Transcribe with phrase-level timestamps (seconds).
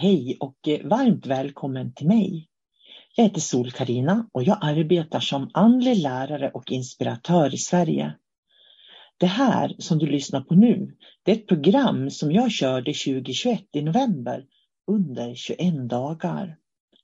[0.00, 2.48] Hej och eh, varmt välkommen till mig.
[3.16, 8.14] Jag heter sol karina och jag arbetar som andlig lärare och inspiratör i Sverige.
[9.16, 13.62] Det här som du lyssnar på nu, det är ett program som jag körde 2021
[13.72, 14.44] i november
[14.86, 16.56] under 21 dagar.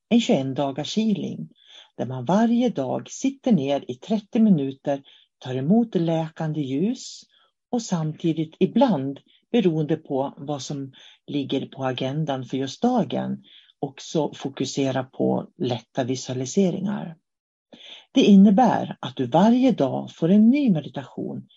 [0.09, 1.49] En 21 dagars healing
[1.97, 5.02] där man varje dag sitter ner i 30 minuter,
[5.38, 7.21] tar emot läkande ljus
[7.71, 9.21] och samtidigt ibland
[9.55, 10.93] beroende på vad som
[11.27, 13.43] ligger på agendan för just dagen
[13.79, 17.17] också fokusera på lätta visualiseringar.
[18.13, 21.49] Det innebär att du varje dag får en ny meditation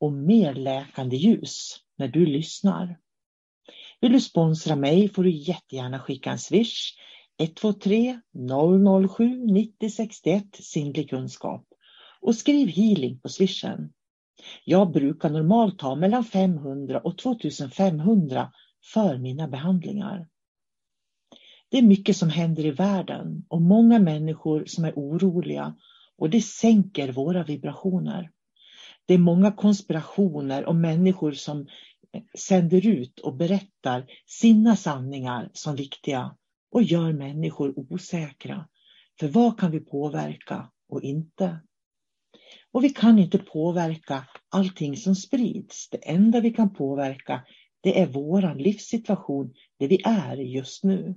[0.00, 2.98] och mer läkande ljus när du lyssnar.
[4.00, 6.94] Vill du sponsra mig får du jättegärna skicka en swish
[7.38, 8.20] 123
[9.16, 11.66] 007 9061 sinnlig kunskap
[12.20, 13.92] och skriv healing på swishen.
[14.64, 18.52] Jag brukar normalt ha mellan 500 och 2500
[18.92, 20.28] för mina behandlingar.
[21.70, 25.74] Det är mycket som händer i världen och många människor som är oroliga
[26.16, 28.30] och det sänker våra vibrationer.
[29.06, 31.66] Det är många konspirationer och människor som
[32.38, 36.36] sänder ut och berättar sina sanningar som viktiga
[36.72, 38.68] och gör människor osäkra.
[39.20, 41.60] För vad kan vi påverka och inte?
[42.72, 45.88] Och vi kan inte påverka allting som sprids.
[45.90, 47.42] Det enda vi kan påverka
[47.80, 51.14] det är våran livssituation, det vi är just nu.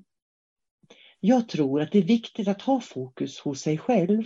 [1.20, 4.24] Jag tror att det är viktigt att ha fokus hos sig själv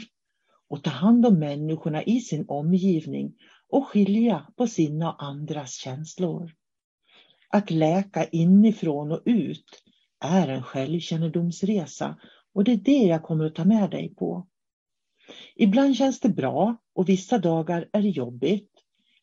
[0.68, 3.34] och ta hand om människorna i sin omgivning
[3.70, 6.56] och skilja på sina och andras känslor.
[7.50, 9.84] Att läka inifrån och ut
[10.20, 12.20] är en självkännedomsresa
[12.54, 14.48] och det är det jag kommer att ta med dig på.
[15.56, 18.72] Ibland känns det bra och vissa dagar är det jobbigt.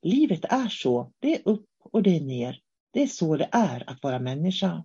[0.02, 2.58] Livet är så, det är upp och det är ner.
[2.92, 4.84] Det är så det är att vara människa.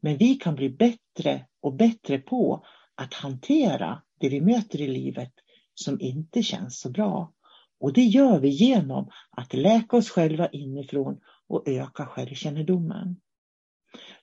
[0.00, 2.64] Men vi kan bli bättre och bättre på
[2.94, 5.32] att hantera det vi möter i livet
[5.74, 7.32] som inte känns så bra.
[7.80, 13.16] Och det gör vi genom att läka oss själva inifrån och öka självkännedomen.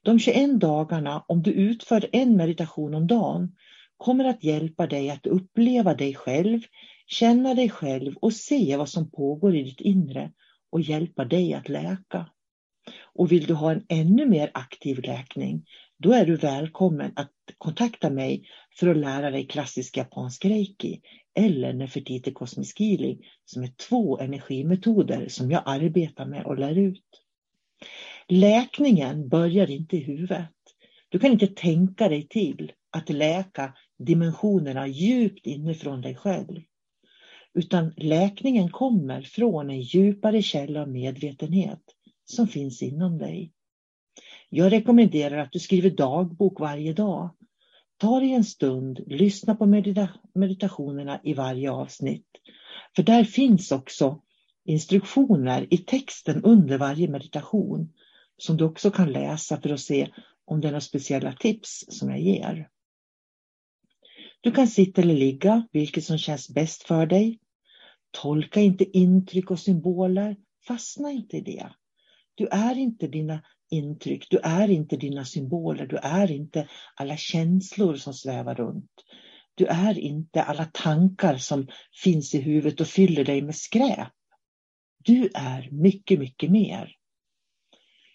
[0.02, 3.56] De 21 dagarna, om du utför en meditation om dagen,
[3.98, 6.62] kommer att hjälpa dig att uppleva dig själv,
[7.06, 10.32] känna dig själv och se vad som pågår i ditt inre
[10.70, 12.30] och hjälpa dig att läka.
[13.02, 15.66] Och vill du ha en ännu mer aktiv läkning,
[15.98, 18.48] då är du välkommen att kontakta mig
[18.80, 21.02] för att lära dig klassisk japansk reiki
[21.36, 27.04] eller Nefertiti kosmisk healing som är två energimetoder som jag arbetar med och lär ut.
[28.28, 30.52] Läkningen börjar inte i huvudet.
[31.10, 36.62] Du kan inte tänka dig till att läka dimensionerna djupt inifrån dig själv.
[37.58, 41.82] Utan läkningen kommer från en djupare källa av medvetenhet
[42.26, 43.52] som finns inom dig.
[44.50, 47.36] Jag rekommenderar att du skriver dagbok varje dag.
[47.98, 52.28] Ta dig en stund, lyssna på medita meditationerna i varje avsnitt.
[52.96, 54.22] För där finns också
[54.66, 57.94] instruktioner i texten under varje meditation
[58.38, 60.08] som du också kan läsa för att se
[60.46, 62.70] om det är några speciella tips som jag ger.
[64.42, 67.40] Du kan sitta eller ligga, vilket som känns bäst för dig.
[68.22, 70.36] Tolka inte intryck och symboler,
[70.68, 71.70] fastna inte i det.
[72.36, 77.96] Du är inte dina intryck, du är inte dina symboler, du är inte alla känslor
[77.96, 78.92] som svävar runt.
[79.56, 81.68] Du är inte alla tankar som
[82.04, 84.12] finns i huvudet och fyller dig med skräp.
[85.04, 86.92] Du är mycket, mycket mer.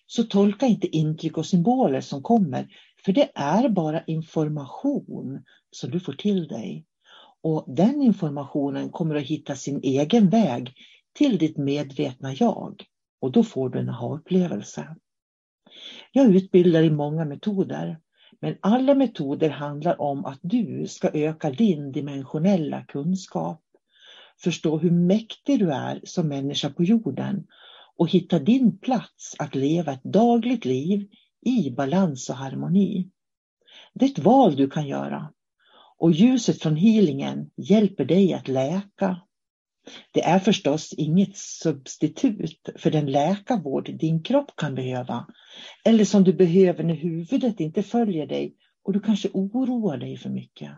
[0.06, 2.68] Så tolka inte intryck och symboler som kommer,
[3.04, 6.86] för det är bara information som du får till dig.
[7.42, 10.74] Och den informationen kommer att hitta sin egen väg
[11.12, 12.84] till ditt medvetna jag
[13.20, 14.96] och då får du en aha-upplevelse.
[16.12, 17.98] Jag utbildar i många metoder,
[18.40, 23.62] men alla metoder handlar om att du ska öka din dimensionella kunskap,
[24.42, 27.46] förstå hur mäktig du är som människa på jorden
[27.96, 31.08] och hitta din plats att leva ett dagligt liv
[31.46, 33.10] i balans och harmoni.
[33.94, 35.32] Det är ett val du kan göra
[36.00, 39.20] och ljuset från healingen hjälper dig att läka
[40.12, 45.26] det är förstås inget substitut för den läkarvård din kropp kan behöva
[45.84, 50.30] eller som du behöver när huvudet inte följer dig och du kanske oroar dig för
[50.30, 50.72] mycket.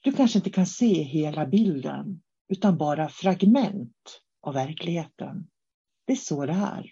[0.00, 5.46] Du kanske inte kan se hela bilden utan bara fragment av verkligheten.
[6.06, 6.90] Det är så det är.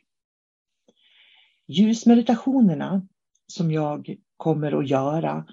[1.67, 3.09] Ljusmeditationerna
[3.47, 5.47] som jag kommer att göra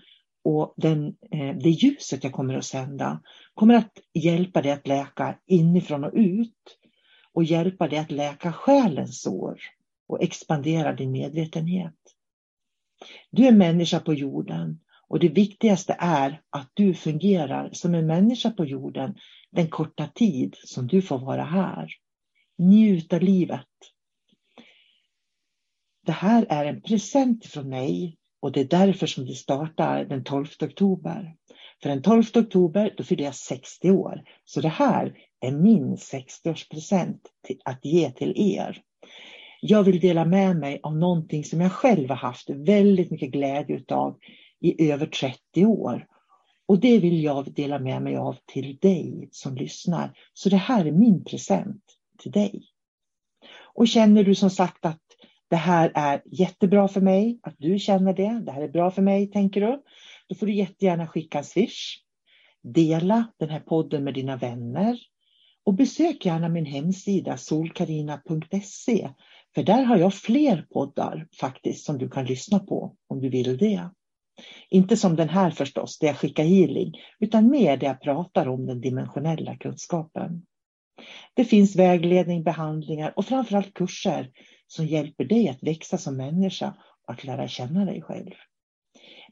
[0.43, 3.21] och den, eh, det ljuset jag kommer att sända
[3.53, 6.77] kommer att hjälpa dig att läka inifrån och ut
[7.33, 9.59] och hjälpa dig att läka själens sår
[10.07, 11.95] och expandera din medvetenhet.
[13.31, 18.51] Du är människa på jorden och det viktigaste är att du fungerar som en människa
[18.51, 19.15] på jorden
[19.51, 21.89] den korta tid som du får vara här.
[22.57, 23.65] Njut av livet.
[26.05, 30.23] Det här är en present från mig och det är därför som det startar den
[30.23, 31.35] 12 oktober.
[31.81, 34.23] För den 12 oktober då fyller jag 60 år.
[34.45, 37.19] Så det här är min 60-årspresent
[37.65, 38.81] att ge till er.
[39.61, 43.75] Jag vill dela med mig av någonting som jag själv har haft väldigt mycket glädje
[43.75, 44.17] utav
[44.61, 46.07] i över 30 år.
[46.65, 50.13] Och det vill jag dela med mig av till dig som lyssnar.
[50.33, 51.83] Så det här är min present
[52.17, 52.63] till dig.
[53.73, 55.01] Och känner du som sagt att
[55.49, 59.01] det här är jättebra för mig, att du känner det, det här är bra för
[59.01, 59.81] mig, tänker du,
[60.29, 61.97] då får du jättegärna skicka en swish.
[62.63, 64.97] Dela den här podden med dina vänner
[65.65, 69.09] och besök gärna min hemsida solkarina.se
[69.55, 73.57] för där har jag fler poddar faktiskt som du kan lyssna på om du vill
[73.57, 73.89] det.
[74.69, 78.65] Inte som den här förstås, där jag skickar healing, utan mer där jag pratar om
[78.65, 80.45] den dimensionella kunskapen.
[81.33, 84.31] Det finns vägledning, behandlingar och framförallt kurser
[84.71, 86.73] som hjälper dig att växa som människa
[87.07, 88.33] och att lära känna dig själv.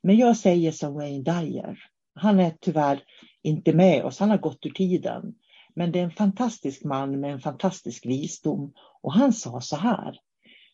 [0.03, 1.79] Men jag säger som Wayne Dyer.
[2.15, 3.03] Han är tyvärr
[3.43, 5.35] inte med oss, han har gått ur tiden.
[5.75, 8.73] Men det är en fantastisk man med en fantastisk visdom.
[9.01, 10.19] Och han sa så här.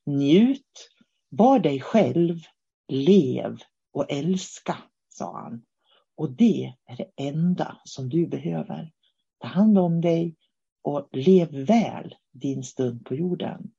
[0.05, 0.89] Njut,
[1.29, 2.39] var dig själv,
[2.87, 3.57] lev
[3.93, 4.77] och älska,
[5.09, 5.61] sa han.
[6.15, 8.91] Och det är det enda som du behöver.
[9.39, 10.35] Ta hand om dig
[10.81, 13.71] och lev väl din stund på jorden.